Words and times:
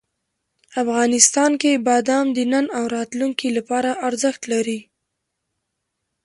افغانستان 0.83 1.51
کې 1.61 1.71
بادام 1.87 2.25
د 2.37 2.39
نن 2.51 2.65
او 2.77 2.83
راتلونکي 2.95 3.47
لپاره 3.57 3.89
ارزښت 4.07 4.41
لري. 4.53 4.79